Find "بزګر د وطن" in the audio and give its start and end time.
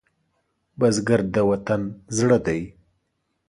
0.79-1.81